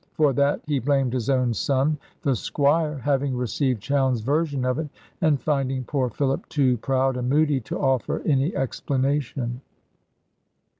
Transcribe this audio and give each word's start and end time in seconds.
For 0.13 0.33
that 0.33 0.61
he 0.65 0.79
blamed 0.79 1.13
his 1.13 1.29
own 1.29 1.53
son, 1.53 1.99
the 2.23 2.35
Squire, 2.35 2.97
having 2.97 3.37
received 3.37 3.83
Chowne's 3.83 4.21
version 4.21 4.65
of 4.65 4.79
it, 4.79 4.89
and 5.21 5.39
finding 5.39 5.83
poor 5.83 6.09
Philip 6.09 6.49
too 6.49 6.77
proud 6.77 7.17
and 7.17 7.29
moody 7.29 7.59
to 7.59 7.77
offer 7.77 8.19
any 8.25 8.55
explanation. 8.55 9.61